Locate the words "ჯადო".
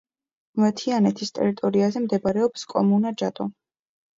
3.23-3.51